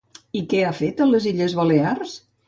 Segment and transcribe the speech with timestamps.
[0.37, 2.17] I què ha fet a les Illes Balears?